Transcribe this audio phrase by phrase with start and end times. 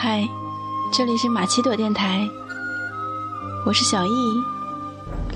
[0.00, 0.24] 嗨，
[0.92, 2.24] 这里是马奇朵电台，
[3.66, 4.40] 我是小易，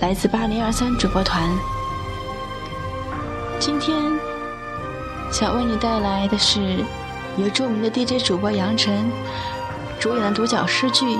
[0.00, 1.50] 来自八零二三主播团。
[3.58, 4.00] 今天
[5.32, 6.76] 想为你带来的是
[7.36, 9.10] 由著名的 DJ 主播杨晨
[9.98, 11.06] 主演的独角诗剧《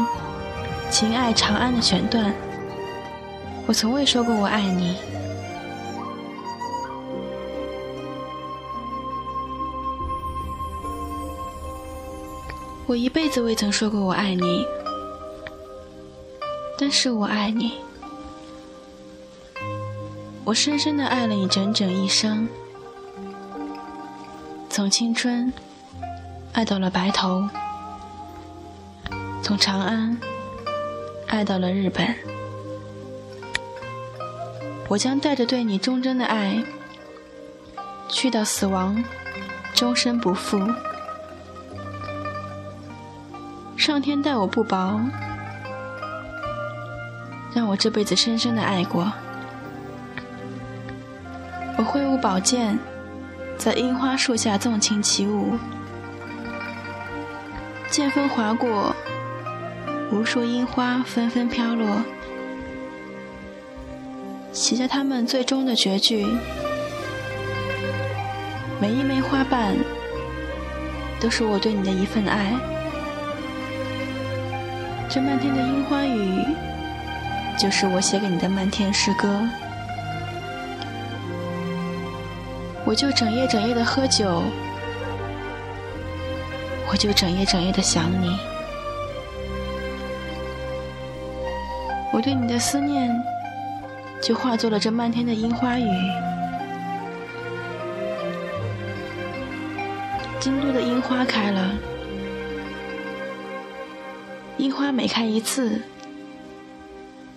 [0.89, 2.33] 情爱长安》的选段。
[3.67, 4.97] 我从未说过我爱你。
[12.87, 14.67] 我一辈子未曾说过我爱你，
[16.77, 17.81] 但是我爱你。
[20.45, 22.47] 我深深的爱了你整整一生，
[24.69, 25.51] 从青春
[26.53, 27.49] 爱到了白头，
[29.43, 30.19] 从长安
[31.29, 32.15] 爱到了日本。
[34.89, 36.63] 我将带着对你忠贞的爱，
[38.09, 39.03] 去到死亡，
[39.73, 40.59] 终身不负。
[43.83, 45.01] 上天待我不薄，
[47.53, 49.13] 让我这辈子深深的爱过。
[51.77, 52.79] 我挥舞宝剑，
[53.59, 55.59] 在樱花树下纵情起舞，
[57.91, 58.95] 剑锋划过，
[60.13, 62.05] 无数樱花纷纷飘落，
[64.53, 66.25] 写下他们最终的绝句。
[68.81, 69.75] 每一枚花瓣，
[71.19, 72.55] 都是我对你的一份爱。
[75.15, 76.43] 这漫天的樱花雨，
[77.59, 79.47] 就是我写给你的漫天诗歌。
[82.87, 84.43] 我就整夜整夜的喝酒，
[86.91, 88.39] 我就整夜整夜的想你。
[92.11, 93.15] 我对你的思念，
[94.23, 95.91] 就化作了这漫天的樱花雨。
[100.41, 101.92] 京都的樱花开了。
[104.63, 105.83] 樱花每开一次，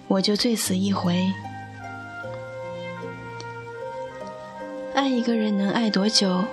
[0.08, 1.34] 我就醉死一回。
[4.94, 6.44] 爱一个人能爱多久？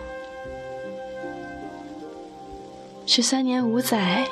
[3.04, 4.26] 是三年五载，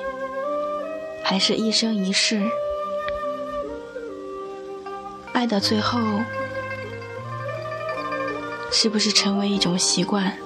[1.22, 2.40] 还是一生一世？
[5.34, 6.00] 爱到最后，
[8.72, 10.38] 是不是成为一种习惯？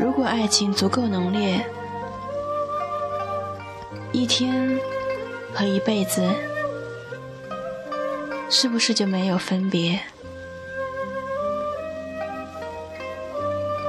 [0.00, 1.66] 如果爱情足够浓烈，
[4.28, 4.78] 天
[5.54, 6.22] 和一辈子，
[8.50, 9.98] 是不是就没有分别？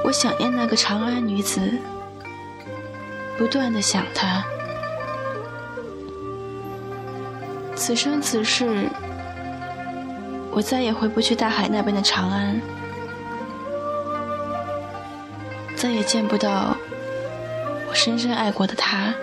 [0.02, 1.60] 我想念那个长安女子，
[3.38, 4.42] 不断的想她。
[7.76, 8.88] 此生此世，
[10.50, 12.60] 我再也回不去大海那边的长安，
[15.76, 16.76] 再也见不到
[17.88, 19.14] 我深深爱过的她。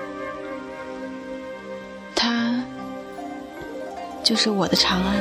[4.27, 5.15] 就是我的长安，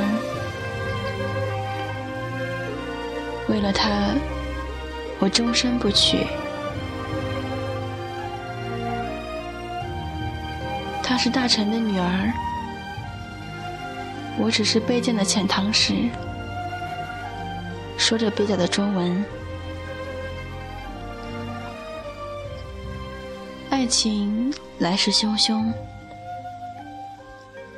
[3.47, 3.89] 为了他，
[5.17, 6.27] 我终身不娶。
[11.01, 12.33] 她是大臣的女儿，
[14.37, 15.93] 我只是卑贱的遣唐使，
[17.97, 19.23] 说着蹩脚的中文。
[23.69, 25.71] 爱情来势汹汹。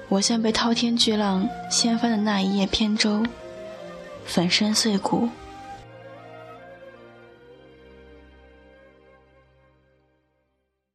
[0.09, 3.23] 我像被滔天巨浪掀翻的那一叶扁舟，
[4.25, 5.29] 粉身碎骨。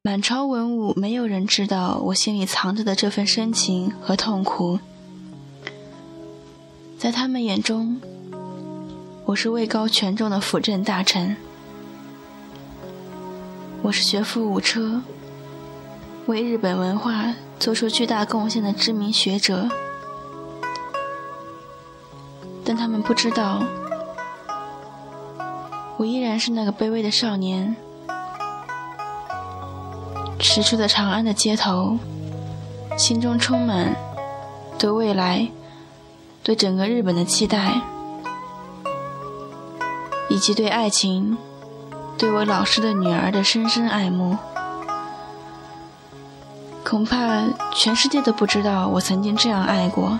[0.03, 4.81] 满朝文武，没有人知道我心里藏着的这份深情和痛苦。
[6.99, 8.01] 在他们眼中，
[9.27, 11.37] 我是位高权重的辅政大臣，
[13.83, 15.01] 我是学富五车。
[16.27, 19.69] 为日本文化做出巨大贡献的知名学者，
[22.65, 23.63] 但他们不知道，
[25.99, 27.77] 我依然是那个卑微的少年。
[30.41, 31.99] 驶出的长安的街头，
[32.97, 33.95] 心中充满
[34.79, 35.49] 对未来、
[36.43, 37.83] 对整个日本的期待，
[40.31, 41.37] 以及对爱情、
[42.17, 44.39] 对我老师的女儿的深深爱慕。
[46.85, 47.43] 恐怕
[47.73, 50.19] 全世界都不知道我曾经这样爱过，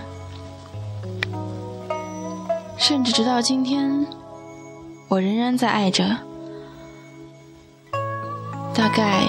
[2.75, 4.05] 甚至直到今天，
[5.07, 6.17] 我仍然在爱着。
[8.73, 9.23] 大概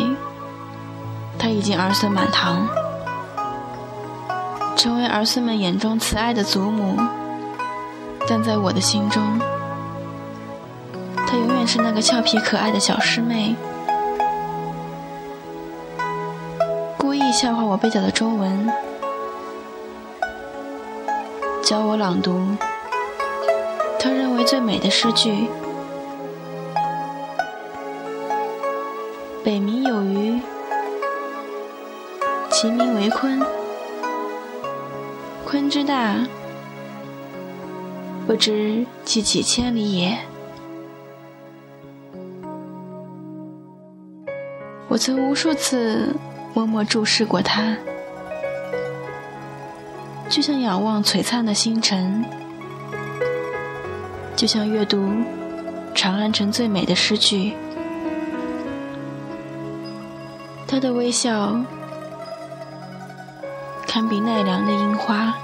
[1.38, 2.66] 他已经儿孙满堂，
[4.76, 6.96] 成为儿孙们眼中慈爱的祖母，
[8.28, 9.38] 但在我的心中，
[11.14, 13.54] 她永远是那个俏皮可爱的小师妹。
[17.06, 18.68] 故意笑话我蹩脚的中文，
[21.62, 22.44] 教我朗读
[23.96, 25.46] 他认为最美的诗句。
[29.44, 30.40] 北冥有鱼，
[32.50, 33.40] 其名为鲲。
[35.46, 36.26] 鲲之大，
[38.26, 40.18] 不知其几千里也。
[44.88, 46.12] 我曾无数次
[46.56, 47.76] 默默注视过他，
[50.30, 52.24] 就像仰望璀璨的星辰，
[54.34, 55.06] 就像阅读
[55.94, 57.52] 长安城最美的诗句。
[60.66, 61.60] 他的微笑。
[63.86, 65.34] 堪比奈良的樱花。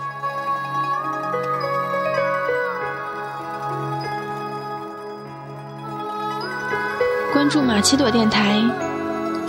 [7.32, 8.62] 关注马奇朵电台，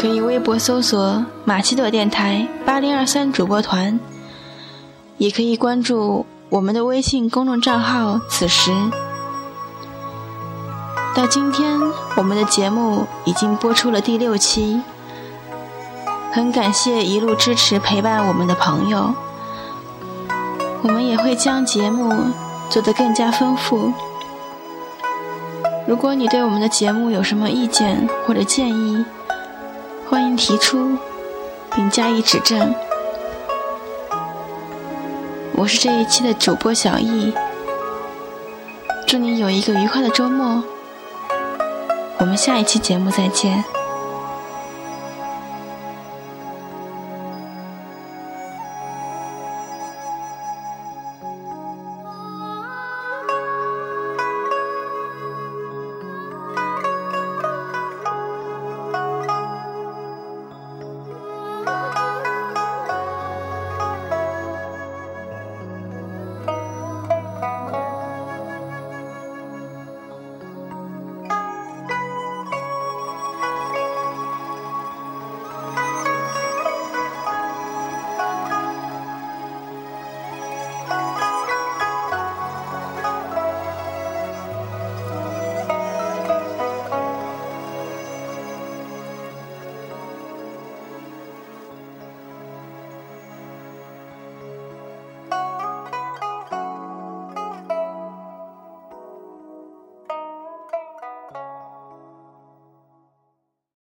[0.04, 3.98] 可以微博搜索“马奇朵电台八零二三主播团”，
[5.18, 8.20] 也可以关注我们的微信公众账号。
[8.30, 8.74] 此时
[11.16, 11.80] 到今天，
[12.18, 14.82] 我们的节目已经播出了第六期。
[16.34, 19.14] 很感谢一路支持陪伴我们的朋友，
[20.82, 22.14] 我们也会将节目
[22.70, 23.94] 做得更加丰富。
[25.88, 29.06] 如果你对我们的节目有什么意见或者建议，
[30.34, 30.98] 并提出
[31.76, 32.74] 并加以指正。
[35.54, 37.32] 我是这一期的主播小易，
[39.06, 40.64] 祝你有一个愉快的周末。
[42.18, 43.64] 我们下一期节目再见。